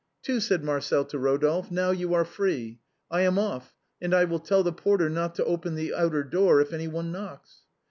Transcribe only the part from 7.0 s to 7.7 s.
knocks."